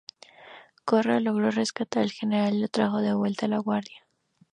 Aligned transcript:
Korra 0.83 1.19
logró 1.19 1.51
rescatar 1.51 2.01
al 2.01 2.09
general, 2.11 2.55
y 2.55 2.61
lo 2.61 2.67
trajo 2.69 3.01
de 3.01 3.13
vuelta 3.13 3.45
a 3.45 3.49
la 3.49 3.59
guarida. 3.59 4.01